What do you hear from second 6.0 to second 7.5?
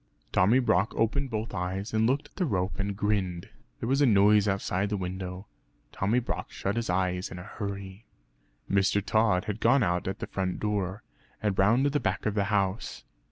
Brock shut his eyes in a